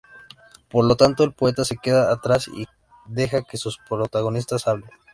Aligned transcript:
Por 0.67 0.83
lo 0.85 0.95
tanto, 0.97 1.23
el 1.23 1.31
poeta 1.31 1.63
se 1.63 1.77
queda 1.77 2.11
atrás 2.11 2.47
y 2.47 2.65
deja 3.05 3.43
que 3.43 3.57
sus 3.57 3.77
protagonistas 3.87 4.67
hablen. 4.67 4.89